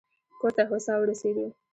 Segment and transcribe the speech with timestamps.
[0.39, 1.45] کور ته هوسا ورسېدو.